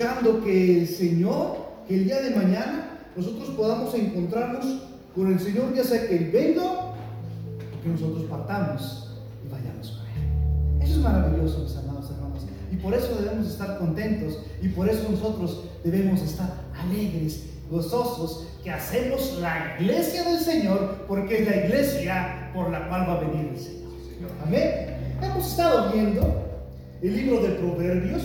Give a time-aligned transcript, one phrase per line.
[0.00, 1.56] buscando que el Señor,
[1.88, 4.82] que el día de mañana nosotros podamos encontrarnos
[5.12, 6.94] con el Señor, ya sea que Él venga o
[7.82, 10.82] que nosotros partamos y vayamos con Él.
[10.84, 12.46] Eso es maravilloso, mis amados hermanos.
[12.70, 18.70] Y por eso debemos estar contentos y por eso nosotros debemos estar alegres, gozosos, que
[18.70, 23.48] hacemos la iglesia del Señor, porque es la iglesia por la cual va a venir
[23.48, 24.30] el Señor.
[24.46, 25.16] Amén.
[25.20, 26.44] Hemos estado viendo
[27.02, 28.22] el libro de Proverbios,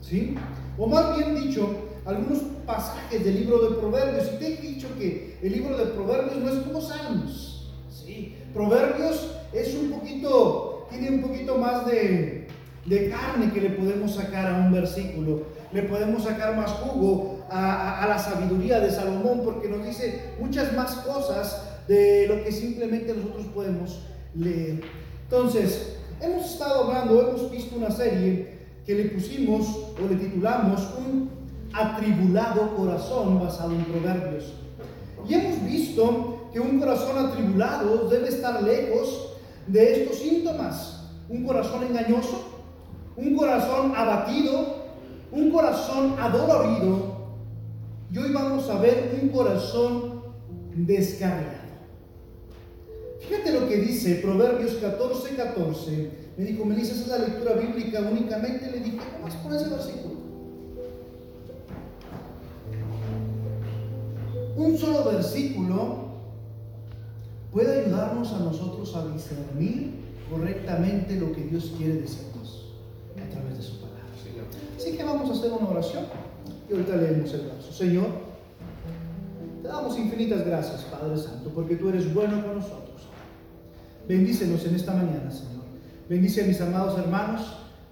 [0.00, 0.36] ¿sí?
[0.78, 1.68] O más bien dicho,
[2.04, 4.28] algunos pasajes del libro de Proverbios.
[4.34, 8.36] Y te he dicho que el libro de Proverbios no es como Salmos, ¿sí?
[8.52, 12.48] Proverbios es un poquito, tiene un poquito más de,
[12.86, 15.42] de carne que le podemos sacar a un versículo.
[15.72, 20.74] Le podemos sacar más jugo a, a, la sabiduría de Salomón porque nos dice muchas
[20.74, 24.02] más cosas de lo que simplemente nosotros podemos
[24.34, 24.82] leer.
[25.24, 29.66] Entonces, hemos estado hablando, hemos visto una serie que le pusimos
[30.02, 31.30] o le titulamos un
[31.72, 34.52] atribulado corazón basado en proverbios.
[35.28, 41.10] Y hemos visto que un corazón atribulado debe estar lejos de estos síntomas.
[41.28, 42.44] Un corazón engañoso,
[43.16, 44.82] un corazón abatido,
[45.30, 47.12] un corazón adolorido.
[48.12, 50.22] Y hoy vamos a ver un corazón
[50.74, 51.62] descarriado.
[53.20, 56.21] Fíjate lo que dice Proverbios 14, 14.
[56.36, 58.70] Me dijo, Melissa, esa es la lectura bíblica únicamente.
[58.70, 60.14] Le dije, ¿cómo más por ese versículo?
[64.56, 66.02] Un solo versículo
[67.52, 72.72] puede ayudarnos a nosotros a discernir correctamente lo que Dios quiere decirnos
[73.16, 74.02] a través de su palabra.
[74.76, 76.04] Así que vamos a hacer una oración
[76.68, 77.72] y ahorita leemos el verso.
[77.72, 78.06] Señor,
[79.62, 83.02] te damos infinitas gracias, Padre Santo, porque tú eres bueno con nosotros.
[84.08, 85.62] Bendícenos en esta mañana, Señor.
[86.08, 87.40] Bendice a mis amados hermanos.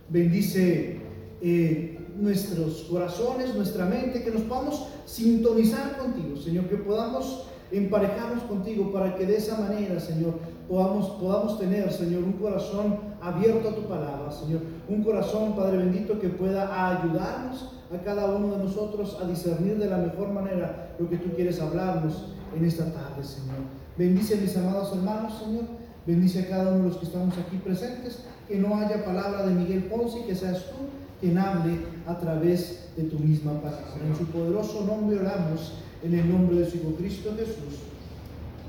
[0.08, 1.00] Bendice
[1.40, 8.90] eh, nuestros corazones, nuestra mente, que nos podamos sintonizar contigo, Señor, que podamos emparejarnos contigo
[8.92, 10.34] para que de esa manera, Señor,
[10.68, 16.18] podamos, podamos tener, Señor, un corazón abierto a tu palabra, Señor, un corazón, Padre bendito,
[16.18, 21.08] que pueda ayudarnos a cada uno de nosotros a discernir de la mejor manera lo
[21.08, 23.58] que tú quieres hablarnos en esta tarde, Señor.
[23.96, 25.64] Bendice a mis amados hermanos, Señor.
[26.06, 28.20] Bendice a cada uno de los que estamos aquí presentes.
[28.48, 30.88] Que no haya palabra de Miguel Ponce, que seas tú
[31.20, 33.94] quien hable a través de tu misma palabra.
[34.04, 37.80] En su poderoso nombre oramos, en el nombre de su Hijo Cristo Jesús.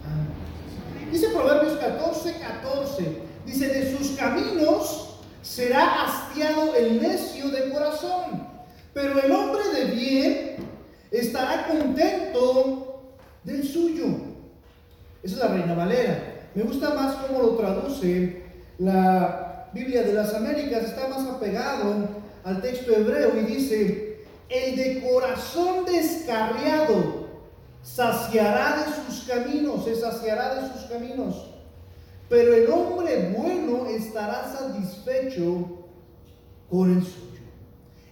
[0.06, 0.52] Amén.
[1.12, 3.32] Dice Proverbios 14, 14.
[3.46, 8.48] Dice, de sus caminos será hastiado el necio de corazón,
[8.94, 10.56] pero el hombre de bien
[11.10, 14.06] estará contento del suyo.
[15.24, 16.31] Esa es la Reina Valera.
[16.54, 18.44] Me gusta más cómo lo traduce
[18.78, 22.10] la Biblia de las Américas, está más apegado
[22.44, 27.28] al texto hebreo y dice, el de corazón descarriado
[27.82, 31.48] saciará de sus caminos, se saciará de sus caminos,
[32.28, 35.88] pero el hombre bueno estará satisfecho
[36.70, 37.42] con el suyo.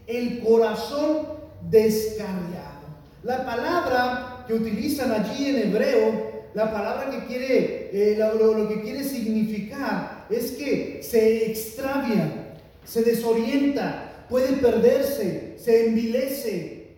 [0.08, 1.28] El corazón
[1.70, 2.80] descarriado.
[3.24, 9.04] La palabra que utilizan allí en hebreo la palabra que quiere, eh, lo, que quiere
[9.04, 16.96] significar es que se extravia, se desorienta, puede perderse, se envilece,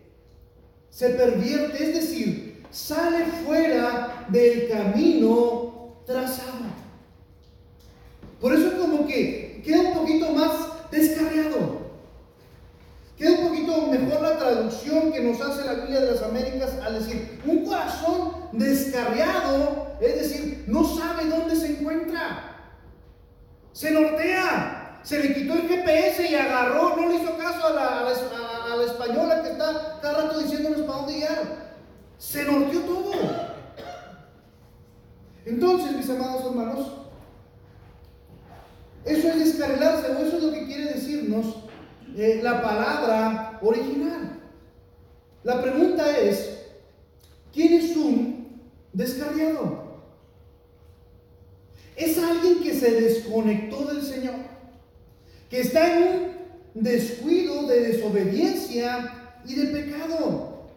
[0.90, 6.72] se pervierte, es decir, sale fuera del camino trazado.
[8.40, 11.82] Por eso como que queda un poquito más descarriado.
[13.16, 16.98] Queda un poquito mejor la traducción que nos hace la Biblia de las Américas al
[16.98, 22.48] decir, un corazón descarriado, es decir, no sabe dónde se encuentra.
[23.72, 28.12] Se nortea, se le quitó el GPS y agarró, no le hizo caso a la,
[28.84, 31.76] española que está cada rato diciéndonos para dónde guiar.
[32.18, 33.12] Se norteó todo.
[35.44, 36.92] Entonces, mis amados hermanos,
[39.04, 41.46] eso es descarrilarse, o eso es lo que quiere decirnos
[42.16, 44.40] eh, la palabra original.
[45.42, 46.66] La pregunta es,
[47.52, 48.41] ¿quién es un
[48.92, 49.92] descarriado?
[51.96, 54.34] Es alguien que se desconectó del Señor,
[55.50, 56.32] que está en
[56.74, 60.68] un descuido de desobediencia y de pecado.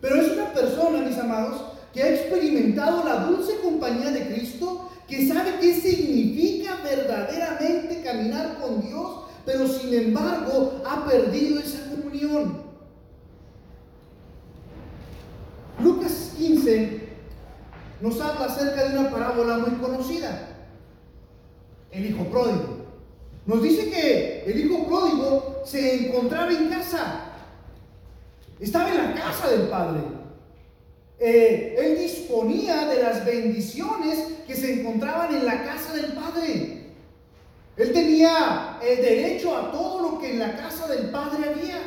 [0.00, 1.62] Pero es una persona, mis amados,
[1.92, 8.80] que ha experimentado la dulce compañía de Cristo, que sabe qué significa verdaderamente caminar con
[8.80, 12.64] Dios pero sin embargo ha perdido esa comunión.
[15.82, 17.03] Lucas 15
[18.04, 20.46] nos habla acerca de una parábola muy conocida,
[21.90, 22.84] el hijo pródigo.
[23.46, 27.30] Nos dice que el hijo pródigo se encontraba en casa
[28.60, 30.00] estaba en la casa del Padre.
[31.18, 36.84] Eh, él disponía de las bendiciones que se encontraban en la casa del Padre.
[37.78, 41.80] Él tenía el derecho a todo lo que en la casa del Padre había.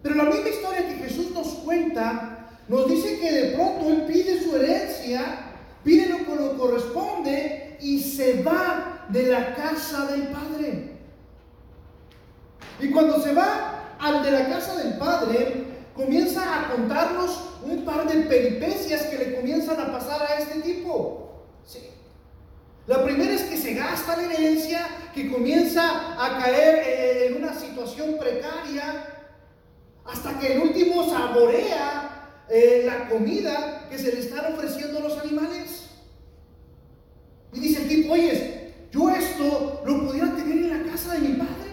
[0.00, 2.37] Pero la misma historia que Jesús nos cuenta
[2.68, 7.98] nos dice que de pronto Él pide su herencia, pide lo que le corresponde y
[8.00, 10.98] se va de la casa del Padre.
[12.80, 18.06] Y cuando se va al de la casa del Padre, comienza a contarnos un par
[18.06, 21.46] de peripecias que le comienzan a pasar a este tipo.
[21.64, 21.88] Sí.
[22.86, 27.54] La primera es que se gasta la herencia, que comienza a caer eh, en una
[27.54, 29.06] situación precaria,
[30.04, 32.17] hasta que el último saborea
[32.50, 35.90] eh, la comida que se le están ofreciendo a los animales.
[37.52, 41.34] Y dice el tipo, oye, yo esto lo pudiera tener en la casa de mi
[41.34, 41.68] padre.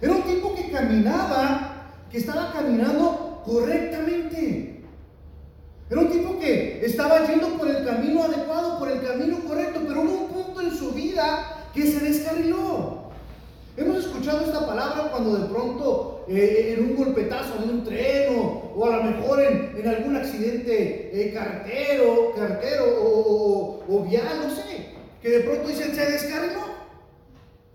[0.00, 4.82] Era un tipo que caminaba, que estaba caminando correctamente.
[5.90, 10.02] Era un tipo que estaba yendo por el camino adecuado, por el camino correcto, pero
[10.02, 13.09] hubo un punto en su vida que se descarriló.
[13.80, 18.84] Hemos escuchado esta palabra cuando de pronto eh, en un golpetazo de un tren o,
[18.84, 24.90] a lo mejor en, algún accidente eh, cartero, cartero o, o, vial, no sé,
[25.22, 26.60] que de pronto dicen se descarriló.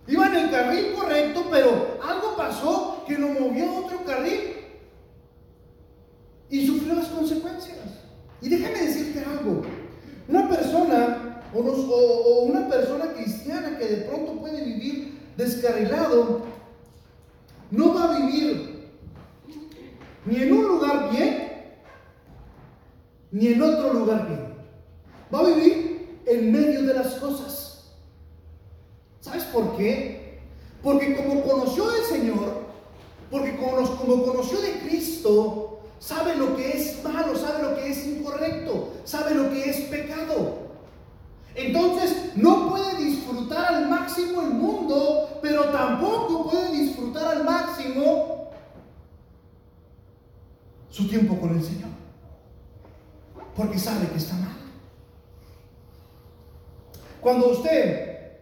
[0.07, 4.57] Iba en el carril correcto, pero algo pasó que lo movió a otro carril
[6.51, 7.79] y sufrió las consecuencias.
[8.43, 9.63] Y déjame decirte algo,
[10.27, 16.41] una persona o, una persona cristiana que de pronto puede vivir descarrilado,
[17.71, 18.89] no va a vivir
[20.25, 21.75] ni en un lugar bien,
[23.31, 24.55] ni en otro lugar bien.
[25.33, 27.91] Va a vivir en medio de las cosas.
[29.21, 30.39] ¿Sabes por qué?
[30.81, 32.65] Porque como conoció del Señor,
[33.29, 38.05] porque como, como conoció de Cristo, sabe lo que es malo, sabe lo que es
[38.05, 40.64] incorrecto, sabe lo que es pecado.
[41.55, 48.49] Entonces no puede disfrutar al máximo el mundo, pero tampoco puede disfrutar al máximo
[50.89, 51.89] su tiempo con el Señor.
[53.55, 54.55] Porque sabe que está mal.
[57.21, 58.33] Cuando usted,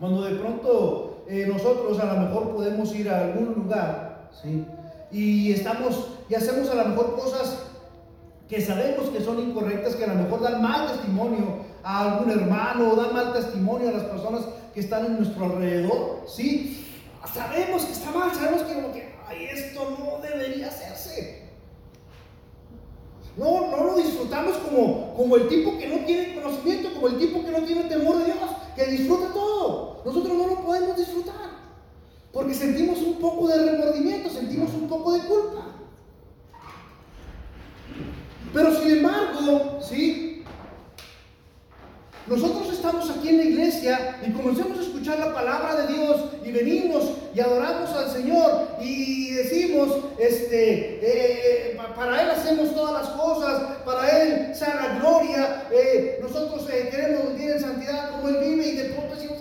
[0.00, 4.64] cuando de pronto eh, nosotros a lo mejor podemos ir a algún lugar, ¿sí?
[5.12, 7.66] y estamos y hacemos a lo mejor cosas
[8.48, 12.92] que sabemos que son incorrectas, que a lo mejor dan mal testimonio a algún hermano
[12.92, 14.42] o dan mal testimonio a las personas
[14.74, 16.86] que están en nuestro alrededor, ¿sí?
[17.32, 19.10] Sabemos que está mal, sabemos que
[19.50, 21.48] esto no debería hacerse.
[23.36, 27.44] No, no lo disfrutamos como, como el tipo que no tiene conocimiento, como el tipo
[27.44, 28.38] que no tiene temor de Dios,
[28.74, 30.02] que disfruta todo.
[30.04, 31.50] Nosotros no lo podemos disfrutar.
[32.32, 35.66] Porque sentimos un poco de remordimiento, sentimos un poco de culpa.
[38.52, 40.29] Pero sin embargo, ¿sí?
[42.30, 46.52] Nosotros estamos aquí en la iglesia y comenzamos a escuchar la palabra de Dios y
[46.52, 53.78] venimos y adoramos al Señor y decimos, este, eh, para Él hacemos todas las cosas,
[53.84, 58.68] para Él sea la gloria, eh, nosotros eh, queremos vivir en santidad como Él vive
[58.68, 59.38] y de pronto decimos,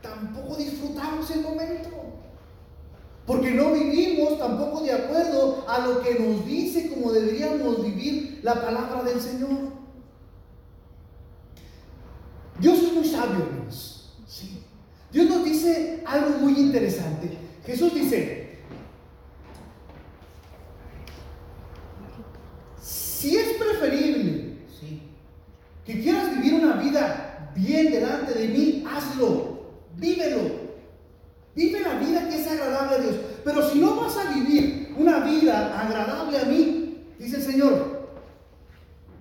[0.00, 1.88] tampoco disfrutamos el momento.
[3.26, 8.62] Porque no vivimos tampoco de acuerdo a lo que nos dice como deberíamos vivir la
[8.62, 9.74] palabra del Señor.
[12.60, 14.12] Dios es muy sabio, hermanos.
[14.26, 14.62] Sí.
[15.12, 17.30] Dios nos dice algo muy interesante.
[17.66, 18.58] Jesús dice,
[22.80, 24.54] si es preferible
[25.84, 29.54] que quieras vivir una vida bien delante de mí, hazlo
[29.96, 30.64] vívelo.
[31.54, 33.16] Vive la vida que es agradable a Dios.
[33.44, 38.08] Pero si no vas a vivir una vida agradable a mí, dice el Señor,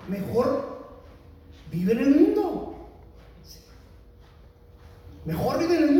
[0.07, 0.97] mejor
[1.71, 2.73] vive en el mundo.
[5.25, 5.91] Mejor vive en el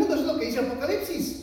[0.62, 1.43] mundo, eso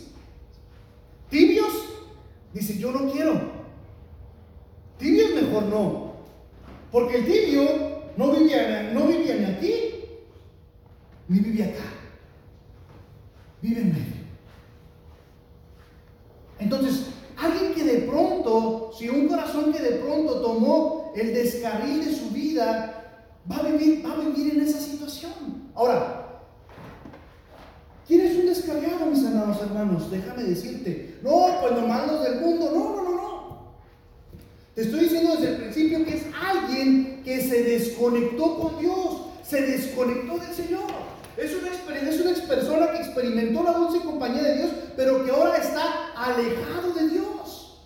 [42.51, 47.81] persona que experimentó la dulce compañía de Dios, pero que ahora está alejado de Dios.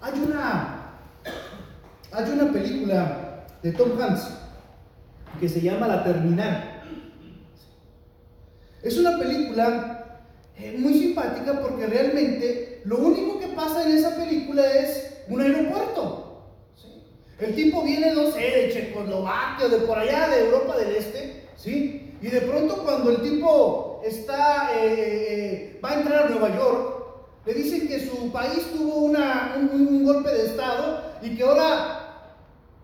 [0.00, 0.92] Hay una,
[2.12, 4.30] hay una película de Tom Hanks
[5.40, 6.82] que se llama La Terminal.
[8.80, 10.22] Es una película
[10.56, 16.46] eh, muy simpática porque realmente lo único que pasa en esa película es un aeropuerto.
[17.40, 22.01] El tipo viene, no sé, de Checoslovaquia, de por allá, de Europa del Este, ¿sí?
[22.22, 26.92] Y de pronto cuando el tipo está, eh, eh, va a entrar a Nueva York,
[27.44, 32.36] le dicen que su país tuvo un, golpe de Estado y que ahora,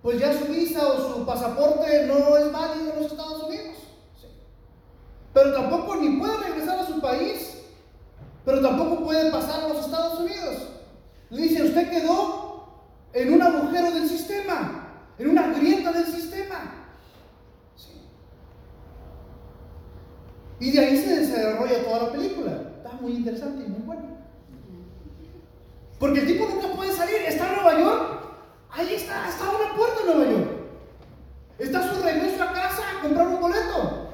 [0.02, 3.76] pues ya su visa o su pasaporte no es válido en los Estados Unidos.
[5.32, 7.58] Pero tampoco ni puede regresar a su país,
[8.44, 10.68] pero tampoco puede pasar a los Estados Unidos.
[11.30, 12.66] Le dice, usted quedó
[13.12, 16.78] en un agujero del sistema, en una grieta del sistema.
[20.60, 22.52] Y de ahí se desarrolla toda la película.
[22.76, 24.02] Está muy interesante y muy bueno.
[25.98, 27.16] Porque el tipo nunca puede salir.
[27.26, 28.20] Está en Nueva York.
[28.70, 30.50] Ahí está, está a una puerta en Nueva York.
[31.58, 34.08] Está su regreso a casa a comprar un boleto.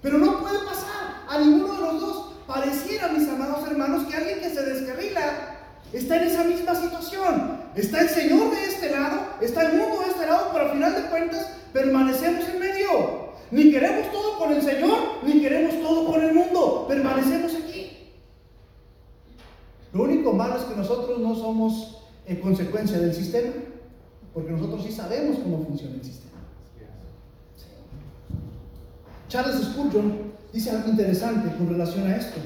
[0.00, 2.32] Pero no puede pasar a ninguno de los dos.
[2.46, 5.56] Pareciera, mis amados hermanos, que alguien que se descarrila
[5.92, 7.60] está en esa misma situación.
[7.74, 10.94] Está el Señor de este lado, está el mundo de este lado, pero al final
[10.94, 13.26] de cuentas permanecemos en medio.
[13.50, 16.86] Ni queremos todo con el Señor, ni queremos todo con el mundo.
[16.88, 18.12] Permanecemos aquí.
[19.92, 23.52] Lo único malo es que nosotros no somos en consecuencia del sistema,
[24.34, 26.26] porque nosotros sí sabemos cómo funciona el sistema.
[29.28, 32.40] Charles Spurgeon dice algo interesante con relación a esto.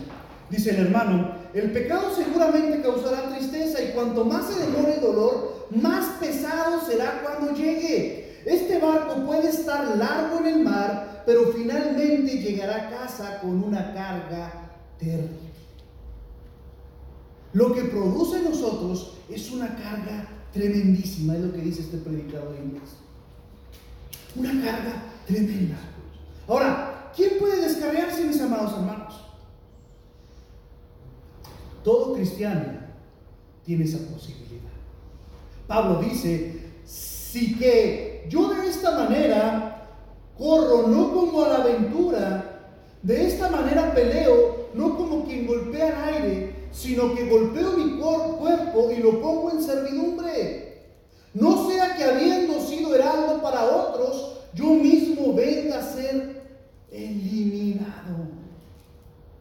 [0.48, 5.66] Dice el hermano, el pecado seguramente causará tristeza y cuanto más se demore el dolor,
[5.70, 8.40] más pesado será cuando llegue.
[8.44, 13.92] Este barco puede estar largo en el mar, pero finalmente llegará a casa con una
[13.92, 15.50] carga terrible.
[17.52, 22.56] Lo que produce en nosotros es una carga tremendísima, es lo que dice este predicador
[22.56, 22.90] inglés.
[24.36, 25.76] Una carga tremenda.
[26.50, 29.14] Ahora, ¿quién puede descargarse, mis amados hermanos?
[31.84, 32.80] Todo cristiano
[33.64, 34.72] tiene esa posibilidad.
[35.68, 39.86] Pablo dice, si que yo de esta manera
[40.36, 46.14] corro no como a la aventura, de esta manera peleo, no como quien golpea el
[46.14, 50.82] aire, sino que golpeo mi cuerpo y lo pongo en servidumbre.
[51.32, 56.42] No sea que habiendo sido heraldo para otros, yo mismo venga a ser
[56.90, 58.28] eliminado.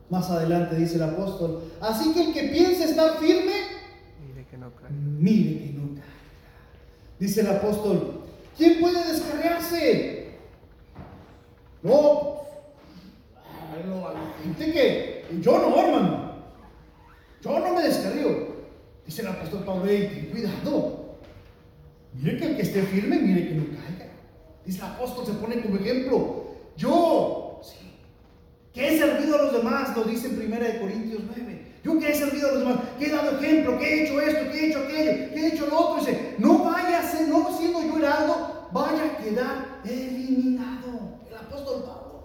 [0.09, 3.53] Más adelante dice el apóstol, así que el que piense estar firme,
[4.27, 4.89] mire que no caiga.
[4.89, 6.07] Mire que no caiga.
[7.19, 8.21] Dice el apóstol,
[8.57, 10.29] ¿quién puede descargarse?
[11.83, 12.39] No,
[13.87, 14.07] no,
[14.43, 16.29] gente que yo no, hermano.
[17.41, 18.49] Yo no me descarrío.
[19.05, 19.83] Dice el apóstol Pablo,
[20.31, 21.17] cuidado.
[22.13, 24.11] Mire que el que esté firme, mire que no caiga.
[24.69, 26.43] Dice el apóstol, se pone como ejemplo.
[26.77, 27.91] Yo, sí,
[28.71, 31.73] que he servido a los demás, lo dice en 1 Corintios 9.
[31.83, 34.51] Yo que he servido a los demás, que he dado ejemplo, que he hecho esto,
[34.51, 36.05] que he hecho aquello, que he hecho lo otro.
[36.05, 41.17] Dice, no vaya a ser, no siendo yo heraldo, vaya a quedar eliminado.
[41.27, 42.23] El apóstol Pablo.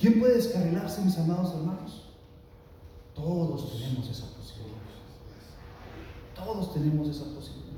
[0.00, 2.14] ¿Quién puede descarrilarse, mis amados hermanos?
[3.14, 4.29] Todos tenemos esa.
[6.70, 7.70] Todos tenemos esa posibilidad.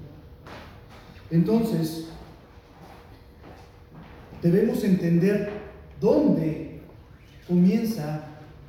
[1.30, 2.06] Entonces,
[4.42, 5.50] debemos entender
[6.00, 6.82] dónde
[7.46, 8.25] comienza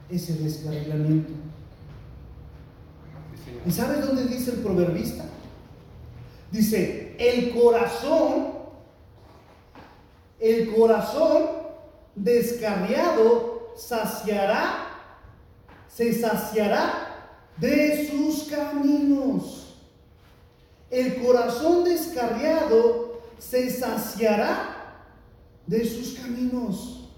[0.10, 1.34] ese descarrilamiento.
[3.66, 5.26] ¿Y sabes dónde dice el proverbista?
[6.52, 8.54] Dice, el corazón,
[10.40, 11.44] el corazón
[12.16, 14.88] descarriado saciará,
[15.88, 17.28] se saciará
[17.58, 19.63] de sus caminos.
[20.94, 25.02] El corazón descarriado se saciará
[25.66, 27.10] de sus caminos.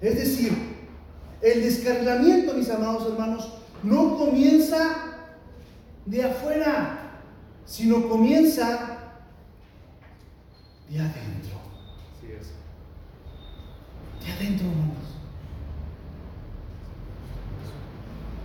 [0.00, 0.52] Es decir,
[1.40, 3.52] el descarrilamiento, mis amados hermanos,
[3.82, 4.96] no comienza
[6.06, 7.20] de afuera,
[7.66, 8.98] sino comienza
[10.88, 11.62] de adentro
[14.24, 14.96] de adentro, hermanos.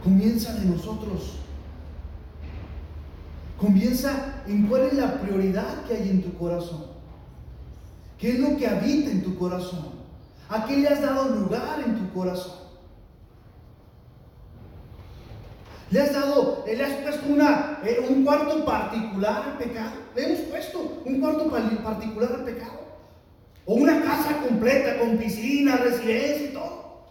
[0.03, 1.39] Comienza de nosotros.
[3.67, 6.85] Comienza en cuál es la prioridad que hay en tu corazón.
[8.17, 9.89] ¿Qué es lo que habita en tu corazón?
[10.47, 12.53] ¿A qué le has dado lugar en tu corazón?
[15.91, 19.97] ¿Le has dado, le has puesto una, eh, un cuarto particular al pecado?
[20.15, 22.79] ¿Le hemos puesto un cuarto particular al pecado?
[23.65, 27.01] O una casa completa con piscina, residencia y todo.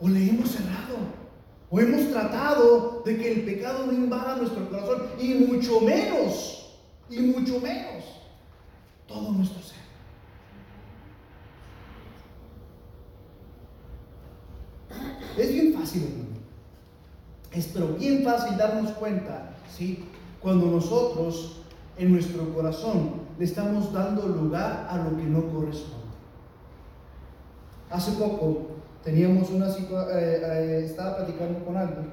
[0.00, 1.13] O le hemos cerrado.
[1.74, 6.78] O hemos tratado de que el pecado no invada nuestro corazón y mucho menos,
[7.10, 8.04] y mucho menos,
[9.08, 9.78] todo nuestro ser.
[15.36, 16.36] Es bien fácil, hermano.
[17.50, 20.04] Es pero bien fácil darnos cuenta, ¿sí?
[20.40, 21.62] Cuando nosotros
[21.98, 26.04] en nuestro corazón le estamos dando lugar a lo que no corresponde.
[27.90, 28.74] Hace poco
[29.04, 29.74] teníamos una eh,
[30.12, 32.10] eh, estaba platicando con alguien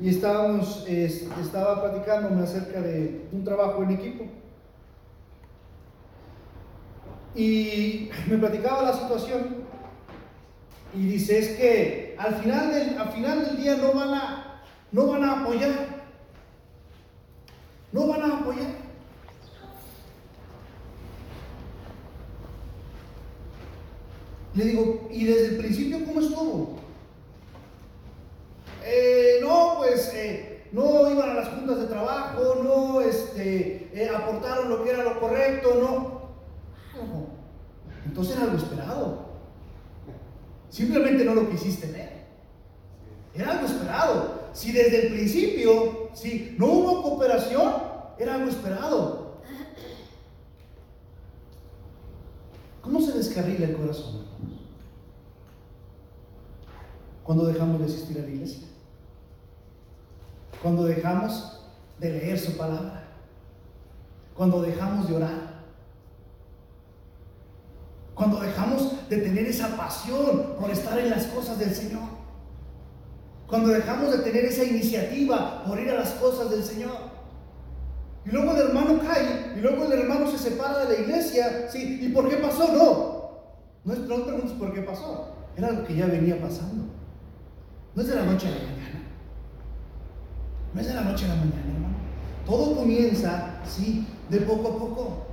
[0.00, 4.24] y estábamos, estaba platicándome acerca de un trabajo en equipo.
[7.34, 9.56] Y me platicaba la situación
[10.94, 15.06] y dice, es que al final del, al final del día no van, a, no
[15.08, 15.98] van a apoyar.
[17.90, 18.87] No van a apoyar.
[24.58, 26.78] Le digo, ¿y desde el principio cómo estuvo?
[28.84, 34.68] Eh, no, pues eh, no iban a las juntas de trabajo, no este, eh, aportaron
[34.68, 36.18] lo que era lo correcto, no.
[38.04, 39.28] Entonces era algo esperado.
[40.70, 42.24] Simplemente no lo quisiste ver.
[43.36, 44.48] Era algo esperado.
[44.54, 47.74] Si desde el principio, si no hubo cooperación,
[48.18, 49.28] era algo esperado.
[52.82, 53.00] ¿Cómo
[53.42, 54.24] se el corazón?
[57.24, 58.68] Cuando dejamos de asistir a la iglesia.
[60.62, 61.60] Cuando dejamos
[61.98, 63.08] de leer su palabra.
[64.34, 65.58] Cuando dejamos de orar
[68.18, 72.02] cuando dejamos de tener esa pasión por estar en las cosas del Señor.
[73.46, 76.96] Cuando dejamos de tener esa iniciativa por ir a las cosas del Señor.
[78.26, 81.70] Y luego el hermano cae, y luego el hermano se separa de la iglesia.
[81.70, 82.72] Sí, ¿y por qué pasó?
[82.72, 83.17] No.
[83.84, 85.34] No, es, no preguntes por qué pasó.
[85.56, 86.84] Era algo que ya venía pasando.
[87.94, 89.02] No es de la noche a la mañana.
[90.74, 91.96] No es de la noche a la mañana, hermano.
[92.46, 95.28] Todo comienza, sí, de poco a poco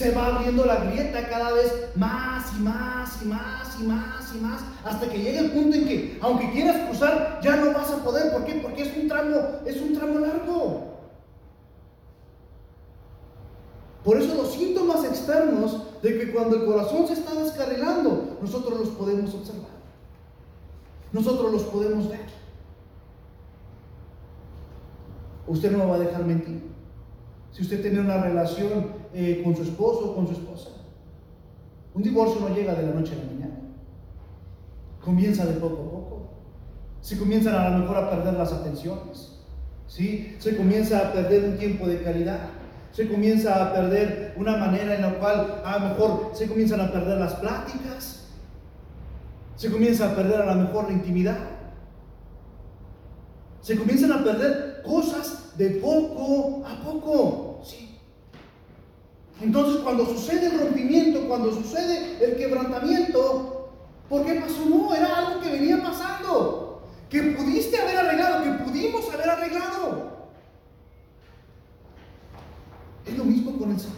[0.00, 4.38] se va abriendo la grieta cada vez más y más y más y más y
[4.38, 8.02] más, hasta que llegue el punto en que, aunque quieras cruzar, ya no vas a
[8.02, 8.32] poder.
[8.32, 8.54] ¿Por qué?
[8.62, 10.96] Porque es un tramo, es un tramo largo.
[14.02, 18.88] Por eso los síntomas externos de que cuando el corazón se está descarrilando, nosotros los
[18.90, 19.70] podemos observar.
[21.12, 22.20] Nosotros los podemos ver.
[25.46, 26.62] Usted no va a dejar mentir.
[27.50, 30.70] Si usted tiene una relación eh, con su esposo o con su esposa,
[31.94, 33.60] un divorcio no llega de la noche a la mañana.
[35.04, 36.28] Comienza de poco a poco.
[37.00, 39.40] Se comienzan a lo mejor a perder las atenciones.
[39.88, 40.36] ¿sí?
[40.38, 42.48] Se comienza a perder un tiempo de calidad.
[42.92, 46.90] Se comienza a perder una manera en la cual a lo mejor se comienzan a
[46.90, 48.28] perder las pláticas.
[49.56, 51.38] Se comienza a perder a lo mejor la intimidad.
[53.60, 57.60] Se comienzan a perder cosas de poco a poco.
[57.62, 57.98] ¿sí?
[59.40, 63.70] Entonces cuando sucede el rompimiento, cuando sucede el quebrantamiento,
[64.08, 64.66] ¿por qué pasó?
[64.66, 70.10] No, era algo que venía pasando, que pudiste haber arreglado, que pudimos haber arreglado.
[73.06, 73.96] Es lo mismo con el Señor.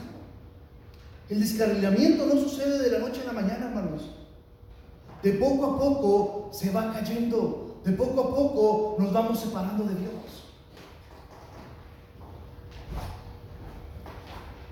[1.29, 4.03] El descarrilamiento no sucede de la noche a la mañana, hermanos.
[5.23, 9.95] De poco a poco se va cayendo, de poco a poco nos vamos separando de
[9.95, 10.13] Dios.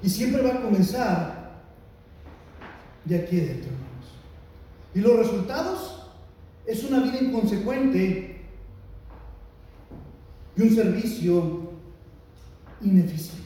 [0.02, 1.62] Y siempre va a comenzar
[3.04, 3.90] de aquí adentro, hermanos.
[4.94, 6.10] Y los resultados
[6.66, 8.44] es una vida inconsecuente
[10.56, 11.70] y un servicio
[12.82, 13.39] ineficiente.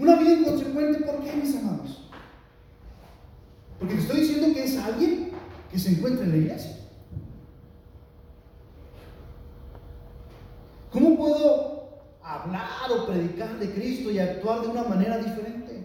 [0.00, 2.08] Una vida inconsecuente, ¿por qué, mis amados?
[3.78, 5.30] Porque te estoy diciendo que es alguien
[5.70, 6.76] que se encuentra en la iglesia.
[10.90, 11.80] ¿Cómo puedo
[12.30, 15.84] hablar o predicar de Cristo y actuar de una manera diferente.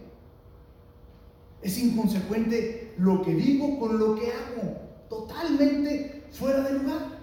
[1.61, 4.77] Es inconsecuente lo que digo con lo que hago,
[5.09, 7.15] totalmente fuera de lugar.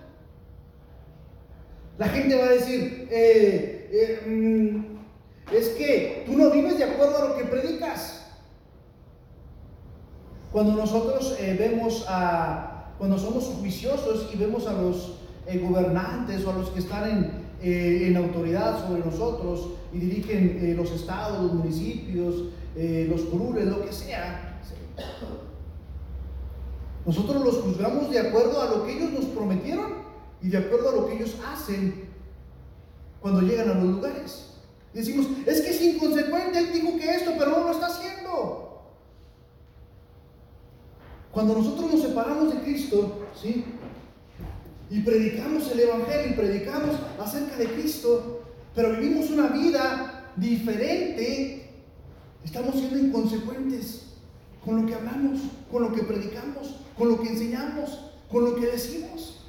[1.98, 4.91] La gente va a decir, eh, eh, mm,
[5.54, 8.26] es que tú no vives de acuerdo a lo que predicas.
[10.50, 15.18] Cuando nosotros eh, vemos a, cuando somos juiciosos y vemos a los
[15.60, 20.74] gobernantes o a los que están en, eh, en autoridad sobre nosotros y dirigen eh,
[20.74, 24.60] los estados, los municipios, eh, los curules, lo que sea.
[27.06, 29.92] Nosotros los juzgamos de acuerdo a lo que ellos nos prometieron
[30.40, 32.08] y de acuerdo a lo que ellos hacen
[33.20, 34.51] cuando llegan a los lugares.
[34.94, 38.83] Decimos, es que es inconsecuente, él dijo que esto, pero no lo está haciendo.
[41.33, 43.64] Cuando nosotros nos separamos de Cristo, ¿sí?
[44.92, 48.42] y predicamos el Evangelio y predicamos acerca de Cristo,
[48.74, 51.70] pero vivimos una vida diferente,
[52.44, 54.02] estamos siendo inconsecuentes
[54.62, 58.66] con lo que hablamos, con lo que predicamos, con lo que enseñamos, con lo que
[58.66, 59.44] decimos.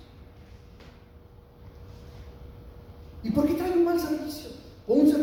[3.22, 4.52] ¿Y por qué trae un mal servicio?
[4.88, 5.23] O un servicio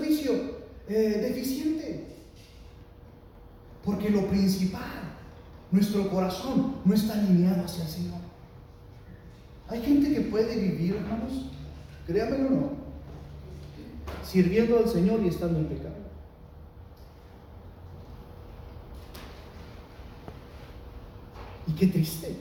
[0.91, 2.05] eh, deficiente.
[3.85, 4.83] Porque lo principal,
[5.71, 8.21] nuestro corazón no está alineado hacia el Señor.
[9.69, 11.47] Hay gente que puede vivir, hermanos,
[12.07, 12.71] créanmelo o no,
[14.25, 15.95] sirviendo al Señor y estando en pecado.
[21.69, 22.35] Y qué triste,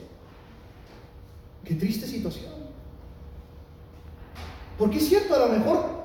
[1.64, 2.52] qué triste situación.
[4.76, 5.99] Porque es cierto, a lo mejor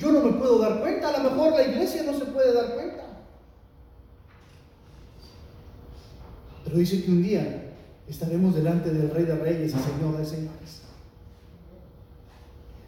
[0.00, 2.74] yo no me puedo dar cuenta, a lo mejor la iglesia no se puede dar
[2.74, 3.04] cuenta.
[6.64, 7.74] Pero dice que un día
[8.08, 10.82] estaremos delante del Rey de Reyes y Señor de Señores.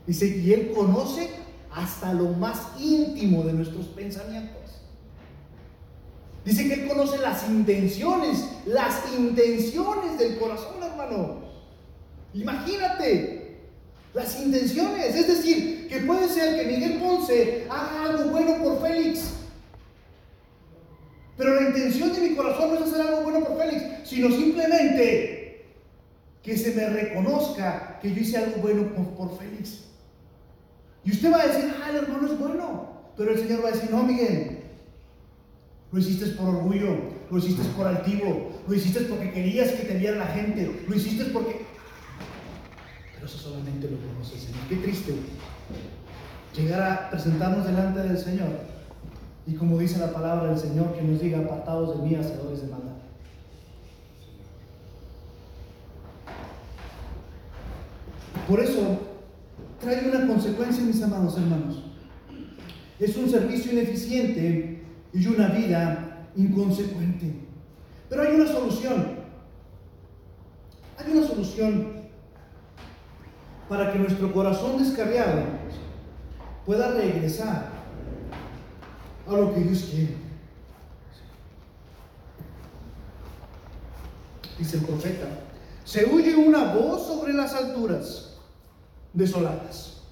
[0.07, 1.29] Dice, y Él conoce
[1.71, 4.63] hasta lo más íntimo de nuestros pensamientos.
[6.47, 11.43] Dice que Él conoce las intenciones, las intenciones del corazón, hermano.
[12.33, 13.59] Imagínate,
[14.15, 15.15] las intenciones.
[15.15, 19.35] Es decir, que puede ser que Miguel Ponce haga algo bueno por Félix.
[21.37, 25.67] Pero la intención de mi corazón no es hacer algo bueno por Félix, sino simplemente
[26.43, 29.85] que se me reconozca que yo hice algo bueno por, Félix.
[31.05, 32.93] Y usted va a decir, ah, el hermano es bueno.
[33.17, 34.61] Pero el Señor va a decir, no, Miguel,
[35.93, 36.97] lo hiciste por orgullo,
[37.31, 41.27] lo hiciste por altivo, lo hiciste porque querías que te viera la gente, lo hiciste
[41.27, 41.67] porque
[43.23, 44.61] eso solamente lo conoce el Señor.
[44.71, 45.13] Qué triste
[46.57, 48.73] llegar a presentarnos delante del Señor
[49.47, 52.69] y como dice la palabra del Señor, que nos diga apartados de mí, hacedores de
[52.69, 52.93] maldad.
[58.49, 58.99] Por eso
[59.81, 61.83] trae una consecuencia, mis amados hermanos.
[63.01, 67.35] Es un servicio ineficiente y una vida inconsecuente.
[68.09, 69.23] Pero hay una solución.
[70.99, 72.03] Hay una solución
[73.69, 75.62] para que nuestro corazón descarriado
[76.67, 77.71] pueda regresar
[79.27, 80.17] a lo que Dios quiere.
[84.59, 85.27] Dice el profeta,
[85.85, 88.37] se huye una voz sobre las alturas
[89.13, 90.03] desoladas.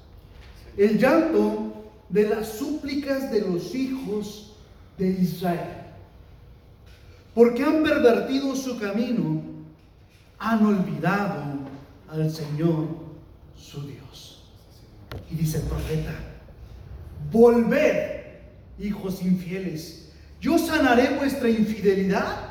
[0.76, 4.52] El llanto de las súplicas de los hijos
[4.98, 5.76] de Israel.
[7.34, 9.42] Porque han pervertido su camino,
[10.38, 11.44] han olvidado
[12.08, 12.88] al Señor
[13.56, 14.42] su Dios.
[15.30, 16.29] Y dice el profeta,
[17.30, 18.38] volved,
[18.78, 22.48] hijos infieles, yo sanaré vuestra infidelidad.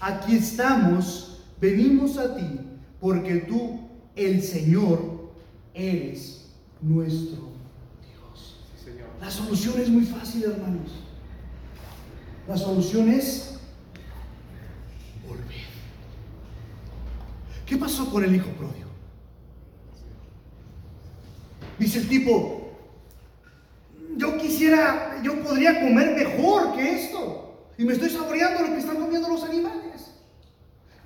[0.00, 2.60] Aquí estamos, venimos a ti,
[3.00, 5.30] porque tú, el Señor,
[5.72, 6.46] eres
[6.80, 7.50] nuestro
[8.02, 8.56] Dios.
[9.20, 10.90] La solución es muy fácil, hermanos.
[12.48, 13.58] La solución es
[15.26, 15.66] volver.
[17.64, 18.86] ¿Qué pasó con el hijo pródigo?
[21.78, 22.65] Dice el tipo,
[24.16, 27.70] yo quisiera, yo podría comer mejor que esto.
[27.78, 30.12] Y me estoy saboreando lo que están comiendo los animales.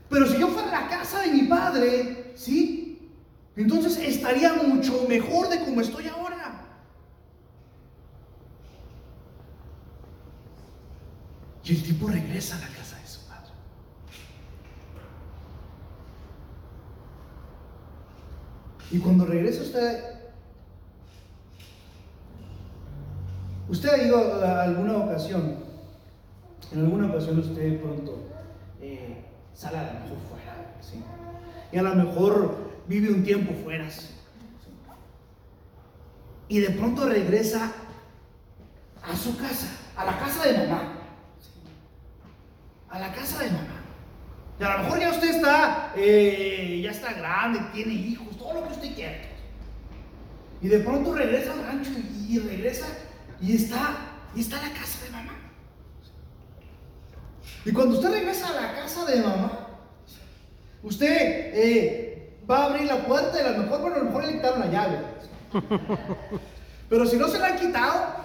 [0.08, 3.10] Pero si yo fuera a la casa de mi padre, ¿sí?
[3.56, 6.66] Entonces estaría mucho mejor de como estoy ahora.
[11.64, 13.52] Y el tipo regresa a la casa de su padre.
[18.90, 20.09] Y cuando regresa usted
[23.70, 25.54] Usted ha ido a alguna ocasión,
[26.72, 28.18] en alguna ocasión usted pronto
[28.80, 31.00] eh, sale a lo mejor fuera, ¿sí?
[31.70, 32.56] y a lo mejor
[32.88, 33.86] vive un tiempo fuera,
[36.48, 37.70] y de pronto regresa
[39.04, 40.92] a su casa, a la casa de mamá,
[42.88, 43.76] a la casa de mamá.
[44.58, 48.66] Y a lo mejor ya usted está, eh, ya está grande, tiene hijos, todo lo
[48.66, 49.18] que usted quiera.
[50.60, 51.92] Y de pronto regresa al rancho
[52.28, 52.88] y regresa
[53.40, 53.96] y está,
[54.34, 55.32] y está la casa de mamá.
[57.64, 59.68] Y cuando usted regresa a la casa de mamá,
[60.82, 64.24] usted eh, va a abrir la puerta y a lo mejor, bueno, a lo mejor
[64.24, 64.98] le quitaron la llave.
[66.88, 68.20] Pero si no se la han quitado,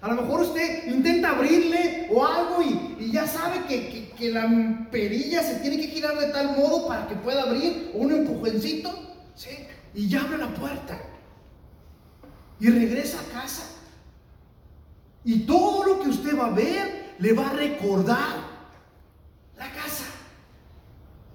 [0.00, 5.42] a lo mejor usted intenta abrirle o algo y, ya sabe que, que, la perilla
[5.42, 8.92] se tiene que girar de tal modo para que pueda abrir un empujoncito,
[9.34, 9.66] ¿sí?
[9.94, 11.00] Y ya abre la puerta.
[12.60, 13.62] Y regresa a casa.
[15.24, 18.36] Y todo lo que usted va a ver le va a recordar
[19.56, 20.04] la casa.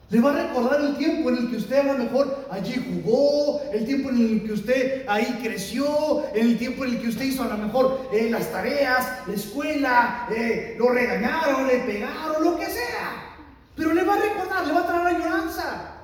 [0.10, 3.62] Le va a recordar el tiempo en el que usted a lo mejor allí jugó,
[3.72, 7.44] el tiempo en el que usted ahí creció, el tiempo en el que usted hizo
[7.44, 12.66] a lo mejor eh, las tareas, la escuela, eh, lo regañaron, le pegaron, lo que
[12.66, 13.36] sea.
[13.76, 15.96] Pero le va a recordar, le va a traer añoranza.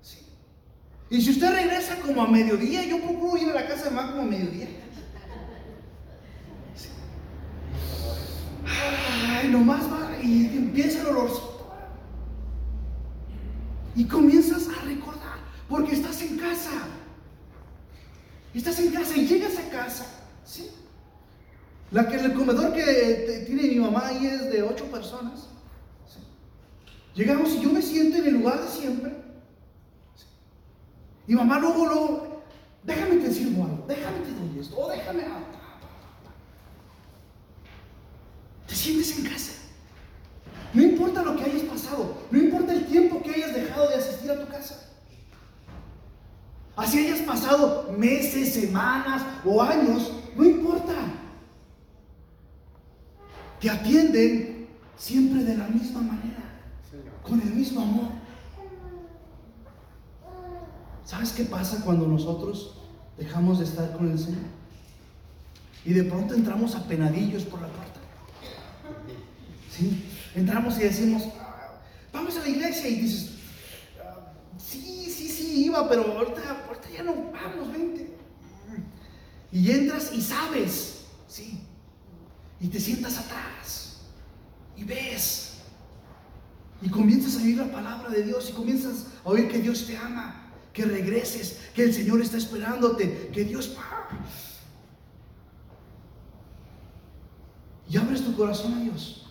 [0.00, 0.18] Sí.
[1.10, 4.12] Y si usted regresa como a mediodía, yo procuro ir a la casa de mamá
[4.12, 4.68] como a mediodía.
[6.74, 6.88] Sí.
[8.66, 11.30] Ay, nomás va y empieza el olor
[13.96, 15.38] y comienzas a recordar,
[15.68, 16.70] porque estás en casa.
[18.52, 20.06] Estás en casa y llegas a casa,
[20.44, 20.70] ¿sí?
[21.92, 25.48] La que el comedor que tiene mi mamá ahí es de ocho personas.
[27.14, 29.12] Llegamos y yo me siento en el lugar de siempre.
[31.28, 32.42] Y mamá luego, luego,
[32.82, 35.22] déjame te algo, déjame te doy esto, o déjame.
[38.84, 39.52] Sientes en casa.
[40.74, 44.30] No importa lo que hayas pasado, no importa el tiempo que hayas dejado de asistir
[44.30, 44.80] a tu casa.
[46.76, 50.92] Así hayas pasado meses, semanas o años, no importa.
[53.60, 56.42] Te atienden siempre de la misma manera,
[57.22, 58.08] con el mismo amor.
[61.04, 62.78] ¿Sabes qué pasa cuando nosotros
[63.16, 64.42] dejamos de estar con el Señor?
[65.84, 68.00] Y de pronto entramos apenadillos por la puerta.
[70.34, 71.24] Entramos y decimos,
[72.12, 73.30] vamos a la iglesia y dices,
[74.58, 78.10] sí, sí, sí, iba, pero ahorita, ahorita ya no vamos, vente.
[79.52, 81.60] Y entras y sabes, sí,
[82.60, 84.00] y te sientas atrás
[84.76, 85.54] y ves.
[86.82, 89.96] Y comienzas a oír la palabra de Dios y comienzas a oír que Dios te
[89.96, 93.76] ama, que regreses, que el Señor está esperándote, que Dios...
[97.88, 99.23] Y abres tu corazón a Dios.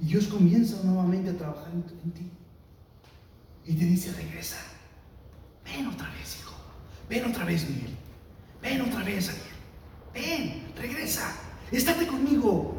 [0.00, 2.30] Y Dios comienza nuevamente a trabajar en, ti.
[3.66, 4.56] Y te dice, regresa.
[5.64, 6.54] Ven otra vez, hijo.
[7.08, 7.96] Ven otra vez, Miguel.
[8.62, 9.44] Ven otra vez, Ariel.
[10.14, 11.36] Ven, regresa.
[11.70, 12.74] Estate conmigo.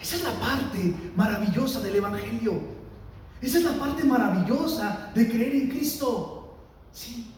[0.00, 2.60] Esa es la parte maravillosa del Evangelio.
[3.40, 6.58] Esa es la parte maravillosa de creer en Cristo.
[6.92, 7.33] Sí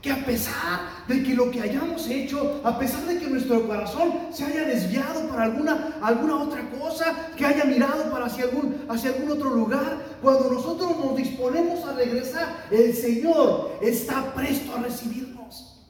[0.00, 4.12] que a pesar de que lo que hayamos hecho, a pesar de que nuestro corazón
[4.30, 9.10] se haya desviado para alguna, alguna otra cosa, que haya mirado para hacia algún, hacia
[9.10, 15.84] algún otro lugar, cuando nosotros nos disponemos a regresar, el Señor está presto a recibirnos.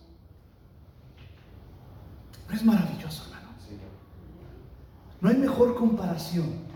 [2.48, 3.48] No es maravilloso, hermano.
[5.20, 6.68] No hay mejor comparación.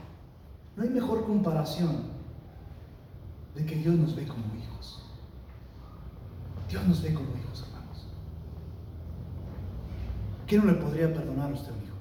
[0.76, 2.04] No hay mejor comparación
[3.54, 4.61] de que Dios nos ve como hijos.
[6.72, 8.06] Dios nos ve como hijos, hermanos.
[10.46, 11.96] ¿Qué no le podría perdonar a usted, hijo?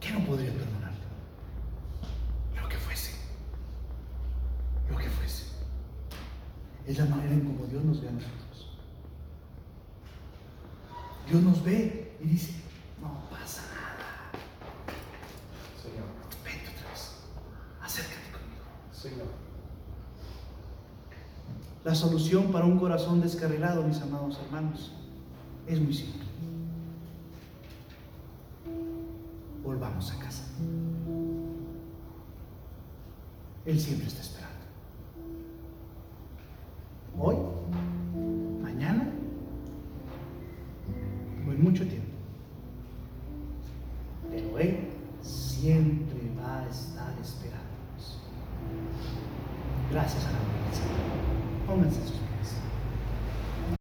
[0.00, 0.98] ¿Qué no podría perdonarle?
[2.60, 3.12] Lo que fuese.
[4.90, 5.46] Lo que fuese.
[6.88, 8.76] Es la manera en como Dios nos ve a nosotros.
[11.28, 12.54] Dios nos ve y dice,
[13.00, 14.32] no pasa nada.
[15.80, 16.08] Señor.
[16.44, 17.14] Vente otra vez.
[17.80, 18.64] Acércate conmigo.
[18.92, 19.52] Señor.
[21.84, 24.90] La solución para un corazón descarrilado, mis amados hermanos,
[25.68, 26.24] es muy simple.
[29.62, 30.42] Volvamos a casa.
[33.64, 34.21] Él siempre está